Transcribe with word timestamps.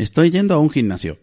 Estoy 0.00 0.30
yendo 0.30 0.54
a 0.54 0.58
un 0.58 0.70
gimnasio. 0.70 1.18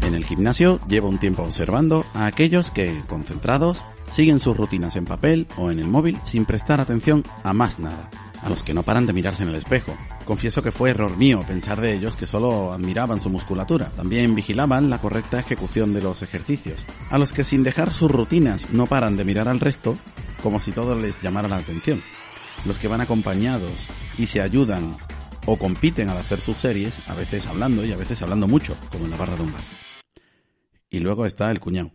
En 0.00 0.14
el 0.14 0.24
gimnasio 0.24 0.80
llevo 0.88 1.10
un 1.10 1.18
tiempo 1.18 1.42
observando 1.42 2.06
a 2.14 2.24
aquellos 2.24 2.70
que, 2.70 3.02
concentrados, 3.06 3.82
siguen 4.06 4.40
sus 4.40 4.56
rutinas 4.56 4.96
en 4.96 5.04
papel 5.04 5.46
o 5.58 5.70
en 5.70 5.78
el 5.78 5.88
móvil 5.88 6.16
sin 6.24 6.46
prestar 6.46 6.80
atención 6.80 7.22
a 7.44 7.52
más 7.52 7.78
nada, 7.78 8.08
a 8.40 8.48
los 8.48 8.62
que 8.62 8.72
no 8.72 8.82
paran 8.82 9.04
de 9.04 9.12
mirarse 9.12 9.42
en 9.42 9.50
el 9.50 9.56
espejo. 9.56 9.94
Confieso 10.24 10.62
que 10.62 10.72
fue 10.72 10.88
error 10.88 11.14
mío 11.18 11.44
pensar 11.46 11.82
de 11.82 11.92
ellos 11.92 12.16
que 12.16 12.26
solo 12.26 12.72
admiraban 12.72 13.20
su 13.20 13.28
musculatura, 13.28 13.90
también 13.90 14.34
vigilaban 14.34 14.88
la 14.88 14.96
correcta 14.96 15.38
ejecución 15.38 15.92
de 15.92 16.00
los 16.00 16.22
ejercicios, 16.22 16.82
a 17.10 17.18
los 17.18 17.34
que 17.34 17.44
sin 17.44 17.62
dejar 17.62 17.92
sus 17.92 18.10
rutinas 18.10 18.70
no 18.70 18.86
paran 18.86 19.18
de 19.18 19.24
mirar 19.24 19.48
al 19.48 19.60
resto, 19.60 19.98
como 20.42 20.60
si 20.60 20.72
todo 20.72 20.94
les 20.94 21.20
llamara 21.20 21.46
la 21.46 21.56
atención, 21.56 22.00
los 22.66 22.78
que 22.78 22.88
van 22.88 23.00
acompañados 23.00 23.86
y 24.16 24.26
se 24.26 24.40
ayudan 24.40 24.96
o 25.46 25.56
compiten 25.56 26.08
al 26.08 26.18
hacer 26.18 26.40
sus 26.40 26.56
series, 26.56 27.00
a 27.08 27.14
veces 27.14 27.46
hablando 27.46 27.84
y 27.84 27.92
a 27.92 27.96
veces 27.96 28.20
hablando 28.22 28.46
mucho, 28.46 28.76
como 28.92 29.04
en 29.04 29.10
la 29.10 29.16
barra 29.16 29.36
de 29.36 29.42
un 29.42 29.52
bar. 29.52 29.62
Y 30.90 31.00
luego 31.00 31.26
está 31.26 31.50
el 31.50 31.60
cuñado. 31.60 31.92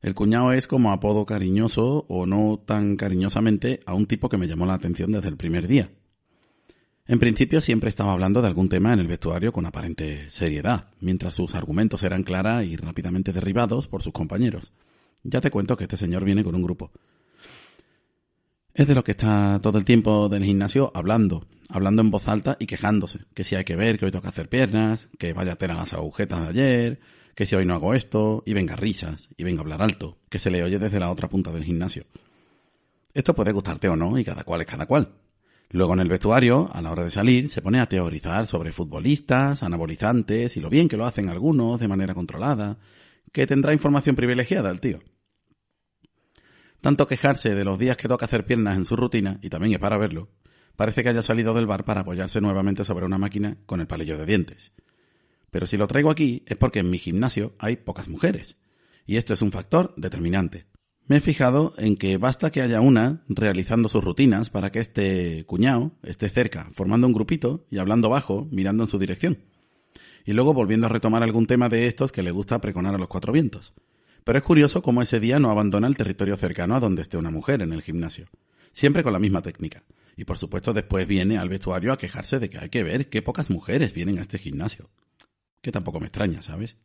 El 0.00 0.14
cuñado 0.14 0.52
es 0.52 0.66
como 0.66 0.92
apodo 0.92 1.26
cariñoso 1.26 2.04
o 2.08 2.26
no 2.26 2.62
tan 2.64 2.96
cariñosamente 2.96 3.80
a 3.86 3.94
un 3.94 4.06
tipo 4.06 4.28
que 4.28 4.36
me 4.36 4.46
llamó 4.46 4.66
la 4.66 4.74
atención 4.74 5.12
desde 5.12 5.28
el 5.28 5.36
primer 5.36 5.66
día. 5.66 5.90
En 7.08 7.20
principio 7.20 7.60
siempre 7.60 7.88
estaba 7.88 8.12
hablando 8.12 8.42
de 8.42 8.48
algún 8.48 8.68
tema 8.68 8.92
en 8.92 8.98
el 8.98 9.06
vestuario 9.06 9.52
con 9.52 9.64
aparente 9.66 10.28
seriedad, 10.28 10.90
mientras 11.00 11.36
sus 11.36 11.54
argumentos 11.54 12.02
eran 12.02 12.24
clara 12.24 12.64
y 12.64 12.76
rápidamente 12.76 13.32
derribados 13.32 13.86
por 13.86 14.02
sus 14.02 14.12
compañeros. 14.12 14.72
Ya 15.22 15.40
te 15.40 15.50
cuento 15.50 15.76
que 15.76 15.84
este 15.84 15.96
señor 15.96 16.24
viene 16.24 16.42
con 16.42 16.54
un 16.54 16.62
grupo. 16.62 16.90
Es 18.76 18.86
de 18.86 18.94
lo 18.94 19.04
que 19.04 19.12
está 19.12 19.58
todo 19.62 19.78
el 19.78 19.86
tiempo 19.86 20.28
del 20.28 20.44
gimnasio 20.44 20.92
hablando, 20.94 21.46
hablando 21.70 22.02
en 22.02 22.10
voz 22.10 22.28
alta 22.28 22.58
y 22.60 22.66
quejándose, 22.66 23.20
que 23.32 23.42
si 23.42 23.54
hay 23.54 23.64
que 23.64 23.74
ver, 23.74 23.98
que 23.98 24.04
hoy 24.04 24.10
toca 24.10 24.28
hacer 24.28 24.50
piernas, 24.50 25.08
que 25.18 25.32
vaya 25.32 25.52
a 25.52 25.56
tener 25.56 25.76
las 25.76 25.94
agujetas 25.94 26.42
de 26.42 26.48
ayer, 26.48 27.00
que 27.34 27.46
si 27.46 27.56
hoy 27.56 27.64
no 27.64 27.72
hago 27.72 27.94
esto, 27.94 28.42
y 28.44 28.52
venga 28.52 28.76
risas, 28.76 29.30
y 29.38 29.44
venga 29.44 29.60
a 29.60 29.62
hablar 29.62 29.80
alto, 29.80 30.18
que 30.28 30.38
se 30.38 30.50
le 30.50 30.62
oye 30.62 30.78
desde 30.78 31.00
la 31.00 31.10
otra 31.10 31.26
punta 31.26 31.52
del 31.52 31.64
gimnasio. 31.64 32.04
Esto 33.14 33.34
puede 33.34 33.52
gustarte 33.52 33.88
o 33.88 33.96
no, 33.96 34.18
y 34.18 34.24
cada 34.26 34.44
cual 34.44 34.60
es 34.60 34.66
cada 34.66 34.84
cual. 34.84 35.08
Luego 35.70 35.94
en 35.94 36.00
el 36.00 36.10
vestuario, 36.10 36.68
a 36.70 36.82
la 36.82 36.90
hora 36.90 37.04
de 37.04 37.10
salir, 37.10 37.48
se 37.48 37.62
pone 37.62 37.80
a 37.80 37.88
teorizar 37.88 38.46
sobre 38.46 38.72
futbolistas, 38.72 39.62
anabolizantes 39.62 40.54
y 40.58 40.60
lo 40.60 40.68
bien 40.68 40.86
que 40.86 40.98
lo 40.98 41.06
hacen 41.06 41.30
algunos 41.30 41.80
de 41.80 41.88
manera 41.88 42.12
controlada, 42.12 42.76
que 43.32 43.46
tendrá 43.46 43.72
información 43.72 44.16
privilegiada 44.16 44.70
el 44.70 44.80
tío. 44.80 45.00
Tanto 46.80 47.06
quejarse 47.06 47.54
de 47.54 47.64
los 47.64 47.78
días 47.78 47.96
que 47.96 48.08
toca 48.08 48.26
hacer 48.26 48.46
piernas 48.46 48.76
en 48.76 48.84
su 48.84 48.96
rutina, 48.96 49.38
y 49.42 49.50
también 49.50 49.74
es 49.74 49.78
para 49.78 49.98
verlo, 49.98 50.28
parece 50.76 51.02
que 51.02 51.08
haya 51.08 51.22
salido 51.22 51.54
del 51.54 51.66
bar 51.66 51.84
para 51.84 52.02
apoyarse 52.02 52.40
nuevamente 52.40 52.84
sobre 52.84 53.06
una 53.06 53.18
máquina 53.18 53.58
con 53.66 53.80
el 53.80 53.86
palillo 53.86 54.18
de 54.18 54.26
dientes. 54.26 54.72
Pero 55.50 55.66
si 55.66 55.76
lo 55.76 55.86
traigo 55.86 56.10
aquí 56.10 56.44
es 56.46 56.58
porque 56.58 56.80
en 56.80 56.90
mi 56.90 56.98
gimnasio 56.98 57.54
hay 57.58 57.76
pocas 57.76 58.08
mujeres, 58.08 58.56
y 59.06 59.16
este 59.16 59.34
es 59.34 59.42
un 59.42 59.52
factor 59.52 59.94
determinante. 59.96 60.66
Me 61.08 61.18
he 61.18 61.20
fijado 61.20 61.72
en 61.78 61.96
que 61.96 62.16
basta 62.16 62.50
que 62.50 62.62
haya 62.62 62.80
una 62.80 63.22
realizando 63.28 63.88
sus 63.88 64.02
rutinas 64.02 64.50
para 64.50 64.72
que 64.72 64.80
este 64.80 65.44
cuñado 65.46 65.92
esté 66.02 66.28
cerca, 66.28 66.68
formando 66.74 67.06
un 67.06 67.12
grupito 67.12 67.64
y 67.70 67.78
hablando 67.78 68.08
bajo, 68.08 68.48
mirando 68.50 68.82
en 68.82 68.88
su 68.88 68.98
dirección. 68.98 69.38
Y 70.24 70.32
luego 70.32 70.52
volviendo 70.52 70.88
a 70.88 70.90
retomar 70.90 71.22
algún 71.22 71.46
tema 71.46 71.68
de 71.68 71.86
estos 71.86 72.10
que 72.10 72.24
le 72.24 72.32
gusta 72.32 72.60
pregonar 72.60 72.96
a 72.96 72.98
los 72.98 73.06
cuatro 73.06 73.32
vientos. 73.32 73.72
Pero 74.26 74.40
es 74.40 74.44
curioso 74.44 74.82
cómo 74.82 75.02
ese 75.02 75.20
día 75.20 75.38
no 75.38 75.52
abandona 75.52 75.86
el 75.86 75.96
territorio 75.96 76.36
cercano 76.36 76.74
a 76.74 76.80
donde 76.80 77.02
esté 77.02 77.16
una 77.16 77.30
mujer 77.30 77.62
en 77.62 77.72
el 77.72 77.80
gimnasio. 77.80 78.26
Siempre 78.72 79.04
con 79.04 79.12
la 79.12 79.20
misma 79.20 79.40
técnica. 79.40 79.84
Y 80.16 80.24
por 80.24 80.36
supuesto 80.36 80.72
después 80.72 81.06
viene 81.06 81.38
al 81.38 81.48
vestuario 81.48 81.92
a 81.92 81.96
quejarse 81.96 82.40
de 82.40 82.50
que 82.50 82.58
hay 82.58 82.68
que 82.68 82.82
ver 82.82 83.08
qué 83.08 83.22
pocas 83.22 83.50
mujeres 83.50 83.94
vienen 83.94 84.18
a 84.18 84.22
este 84.22 84.38
gimnasio. 84.38 84.90
Que 85.60 85.70
tampoco 85.70 86.00
me 86.00 86.06
extraña, 86.06 86.42
¿sabes? 86.42 86.76